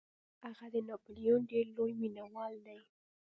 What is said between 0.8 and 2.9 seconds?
ناپلیون ډیر لوی مینوال دی.